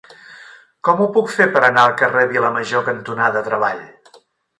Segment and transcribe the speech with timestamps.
[0.87, 3.85] Com ho puc fer per anar al carrer Vilamajor cantonada Treball?